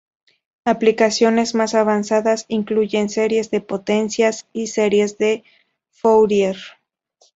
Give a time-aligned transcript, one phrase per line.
[0.65, 5.43] Aplicaciones más avanzadas incluyen series de potencias y series de
[5.91, 6.57] Fourier.